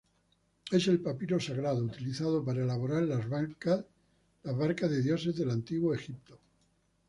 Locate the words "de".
4.89-5.01